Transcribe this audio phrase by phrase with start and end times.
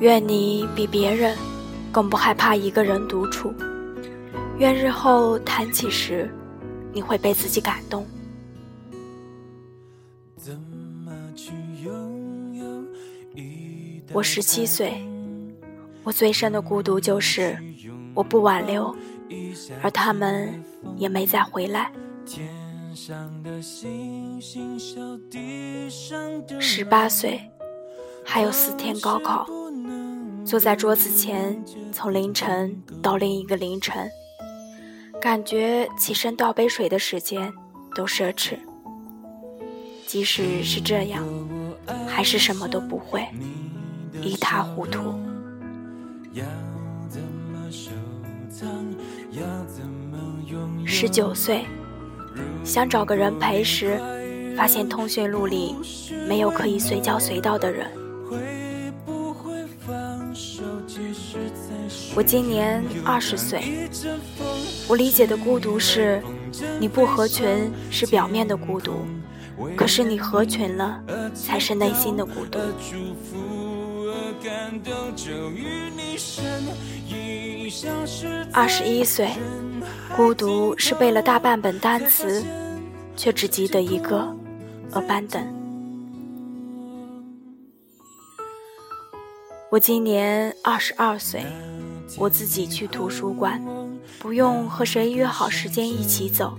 [0.00, 1.36] 愿你比别人
[1.90, 3.52] 更不害怕一个人独处。
[4.58, 6.30] 愿日后谈起时，
[6.92, 8.06] 你会被自己感动。
[14.12, 14.94] 我十七岁，
[16.02, 17.58] 我最深的孤独就是
[18.14, 18.94] 我不挽留，
[19.82, 20.62] 而他们
[20.96, 21.92] 也没再回来。
[26.58, 27.40] 十八岁，
[28.26, 29.46] 还有四天高考，
[30.44, 31.58] 坐在桌子前，
[31.92, 34.10] 从凌晨到另一个凌晨，
[35.20, 37.50] 感觉起身倒杯水的时间
[37.94, 38.58] 都奢侈。
[40.06, 41.24] 即使是这样，
[42.06, 43.26] 还是什么都不会，
[44.20, 45.14] 一塌糊涂。
[50.84, 51.64] 十九岁。
[52.62, 53.98] 想找个人陪时，
[54.56, 55.74] 发现通讯录里
[56.28, 57.90] 没有可以随叫随到的人。
[62.16, 63.62] 我今年二十岁，
[64.88, 66.22] 我理解的孤独是，
[66.80, 69.04] 你不合群是表面的孤独，
[69.76, 70.98] 可是你合群了，
[71.34, 72.58] 才是内心的孤独。
[78.50, 79.28] 二十一岁。
[80.16, 82.42] 孤独是背了大半本单词，
[83.14, 84.34] 却只记得一个
[84.92, 85.44] abandon。
[89.70, 91.44] 我今年二十二岁，
[92.16, 93.62] 我自己去图书馆，
[94.18, 96.58] 不用和谁约好时间一起走，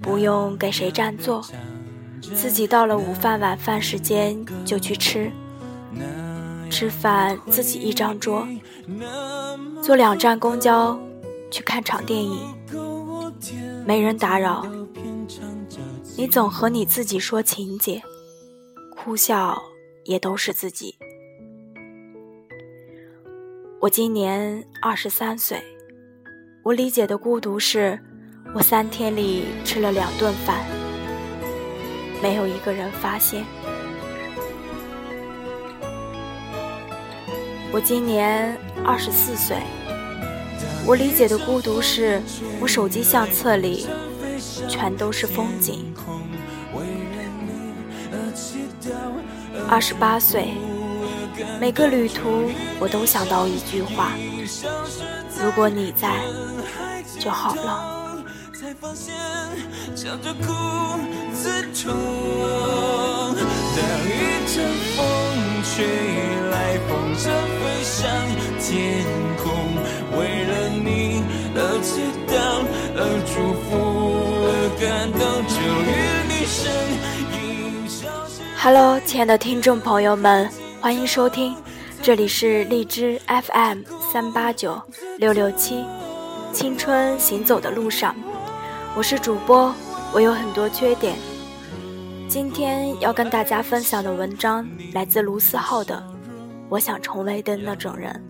[0.00, 1.44] 不用给谁占座，
[2.34, 5.32] 自己到了午饭晚饭时间就去吃，
[6.70, 8.46] 吃饭自己一张桌，
[9.82, 10.98] 坐两站公交
[11.50, 12.38] 去看场电影。
[13.86, 14.66] 没人打扰，
[16.16, 18.02] 你总和你自己说情节，
[18.94, 19.60] 哭笑
[20.04, 20.94] 也都是自己。
[23.80, 25.62] 我今年二十三岁，
[26.64, 27.96] 我理解的孤独是，
[28.52, 30.64] 我三天里吃了两顿饭，
[32.20, 33.44] 没有一个人发现。
[37.70, 39.56] 我今年二十四岁。
[40.84, 42.20] 我理解的孤独是，
[42.60, 43.86] 我手机相册里
[44.68, 45.94] 全都是风景。
[49.68, 50.48] 二十八岁，
[51.60, 54.12] 每个旅途我都想到一句话：
[55.42, 56.16] 如果你在
[57.18, 57.94] 就好了。
[65.74, 65.84] 吹
[66.50, 67.24] 来，风筝
[67.60, 68.00] 飞上
[68.58, 69.04] 天
[69.36, 69.46] 空，
[70.16, 71.22] 为了你
[71.54, 71.90] 而祈
[72.26, 72.34] 祷，
[72.96, 73.34] 而祝
[73.64, 73.68] 福，
[74.46, 74.48] 而
[74.80, 74.82] 感
[75.12, 75.88] 动，就与
[76.28, 76.58] 你身
[77.34, 78.42] 影消失。
[78.56, 80.48] Hello，亲爱的听众朋友们，
[80.80, 81.56] 欢迎收听，
[82.02, 84.80] 这里是荔枝 FM 三八九
[85.18, 85.84] 六六七，
[86.52, 88.14] 青春行走的路上，
[88.96, 89.74] 我是主播，
[90.12, 91.16] 我有很多缺点。
[92.28, 95.96] 今天要跟大家分享的文章来自卢思浩的
[96.68, 98.22] 《我想成为的那种人》。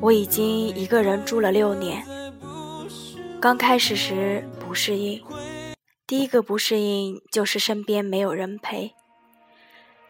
[0.00, 2.04] 我已经一个人住了六年，
[3.40, 5.20] 刚开始时不适应，
[6.10, 8.92] 第一个不适应就是身边没有人陪，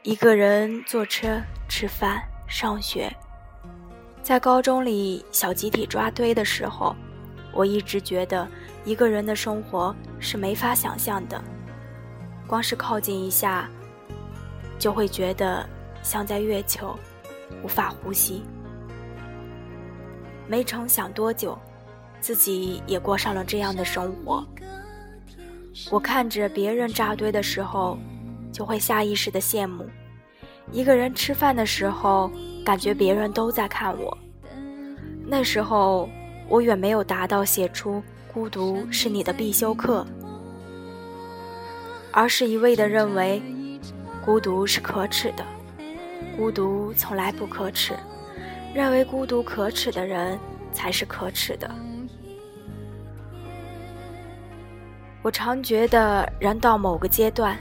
[0.02, 3.14] 一个人坐车、吃饭、上学，
[4.22, 6.96] 在高中里小集体抓堆的时候。
[7.52, 8.48] 我一直觉得
[8.82, 11.38] 一个人的生活是没法想象的，
[12.46, 13.68] 光是靠近一下，
[14.78, 15.68] 就会觉得
[16.02, 16.98] 像在月球，
[17.62, 18.42] 无法呼吸。
[20.48, 21.58] 没成想多久，
[22.22, 24.42] 自己也过上了这样的生活。
[25.90, 27.98] 我看着别人扎堆的时候，
[28.52, 29.84] 就会下意识的羡慕；
[30.72, 32.30] 一个人吃饭的时候，
[32.64, 34.16] 感觉别人都在看我。
[35.26, 36.08] 那时候。
[36.50, 38.02] 我远没有达到写出
[38.34, 40.04] 孤独是你的必修课，
[42.10, 43.40] 而是一味的认为
[44.24, 45.46] 孤独是可耻的，
[46.36, 47.94] 孤独从来不可耻，
[48.74, 50.36] 认为孤独可耻的人
[50.72, 51.70] 才是可耻的。
[55.22, 57.58] 我常觉得人到某个阶段，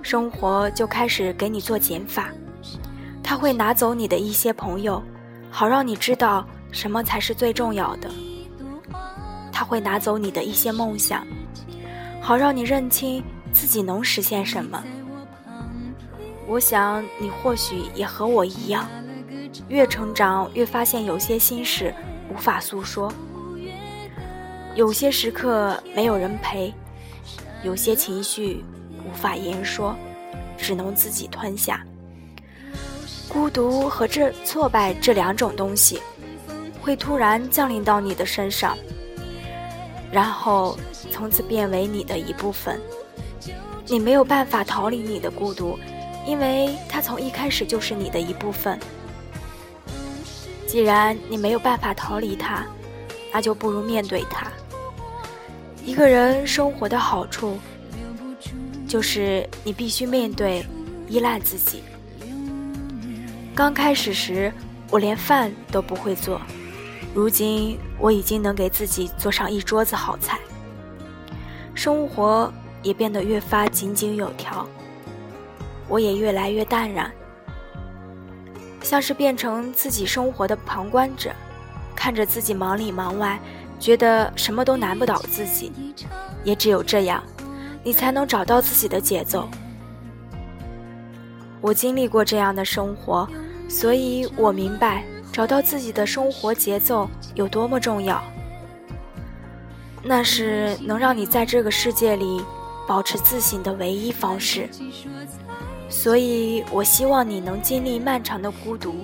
[0.00, 2.30] 生活就开始给你做减法，
[3.22, 5.02] 他会拿走你的一些朋友，
[5.50, 6.46] 好让你知道。
[6.72, 8.10] 什么才是最重要的？
[9.52, 11.26] 他会拿走你的一些梦想，
[12.18, 13.22] 好让你认清
[13.52, 14.82] 自己能实现什么。
[16.46, 18.88] 我想你或许也和我一样，
[19.68, 21.94] 越成长越发现有些心事
[22.30, 23.12] 无法诉说，
[24.74, 26.72] 有些时刻没有人陪，
[27.62, 28.64] 有些情绪
[29.06, 29.96] 无法言说。
[30.58, 31.84] 只能自己吞下。
[33.28, 36.00] 孤独和这挫败这两种东西，
[36.80, 38.78] 会突然降临到你的身上，
[40.12, 40.78] 然后
[41.10, 42.80] 从此变为你的一部分。
[43.88, 45.76] 你没有办法逃离你的孤独，
[46.24, 48.78] 因为它从一开始就是你的一部分。
[50.68, 52.64] 既然你没有办法逃离它，
[53.32, 54.46] 那就不如面对它。
[55.84, 57.58] 一个人生活的好处，
[58.86, 60.64] 就是你必须面对、
[61.08, 61.82] 依赖自己。
[63.52, 64.52] 刚开始时，
[64.90, 66.40] 我连饭都不会做，
[67.12, 70.38] 如今我已经能给自己做上一桌子好菜。
[71.74, 72.52] 生活
[72.82, 74.64] 也变得越发井井有条，
[75.88, 77.10] 我也越来越淡然，
[78.82, 81.32] 像是变成自己生活的旁观者，
[81.96, 83.40] 看着自己忙里忙外。
[83.82, 85.72] 觉得什么都难不倒自己，
[86.44, 87.20] 也只有这样，
[87.82, 89.48] 你才能找到自己的节奏。
[91.60, 93.28] 我经历过这样的生活，
[93.68, 98.22] 所以我明白找到自己的生活节奏有多么重要。
[100.00, 102.40] 那是能让你在这个世界里
[102.86, 104.68] 保持自信的唯一方式。
[105.88, 108.94] 所以我希望你能经历漫长的孤独，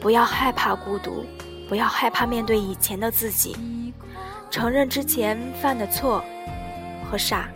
[0.00, 1.24] 不要害怕孤独，
[1.68, 3.56] 不要害怕面对以前的自己。
[4.50, 6.24] 承认之前犯的错
[7.10, 7.48] 和傻，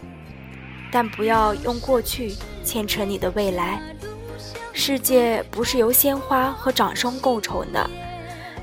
[0.92, 2.34] 但不要用过去
[2.64, 3.80] 牵扯你的未来。
[4.72, 7.88] 世界不是由鲜花和掌声构成的，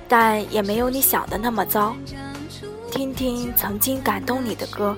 [0.07, 1.95] 但也没有你想的那么糟。
[2.91, 4.95] 听听曾经感动你的歌，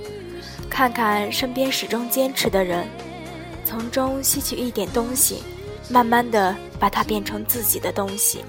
[0.69, 2.87] 看看身边始终坚持的人，
[3.65, 5.43] 从中吸取一点东西，
[5.89, 8.45] 慢慢的把它变成自己的东西。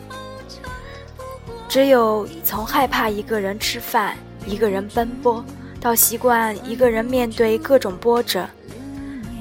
[1.69, 4.17] 只有从害怕一个人吃饭。
[4.47, 5.45] 一个人奔波，
[5.81, 8.49] 到习惯一个人面对各种波折，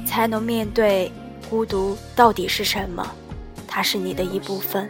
[0.05, 1.11] 才能面对
[1.49, 3.05] 孤独到底是什么。
[3.67, 4.89] 它是你的一部分，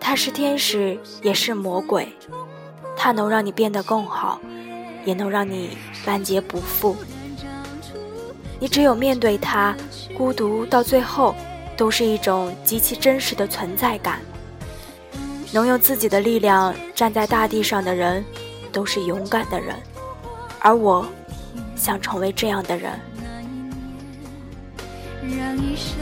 [0.00, 2.08] 它是天使，也是魔鬼，
[2.96, 4.40] 它能让你变得更好，
[5.04, 5.76] 也能让你
[6.06, 6.96] 万劫不复。
[8.60, 9.76] 你只有面对它，
[10.16, 11.34] 孤独到最后
[11.76, 14.20] 都是一种极其真实的存在感。
[15.52, 18.24] 能用自己的力量站在大地上的人。
[18.78, 19.74] 都是勇敢的人，
[20.60, 21.04] 而我
[21.74, 22.92] 想成为这样的人。
[25.20, 25.98] 让一生